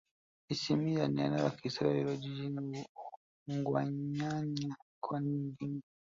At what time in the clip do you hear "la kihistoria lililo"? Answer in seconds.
1.43-2.15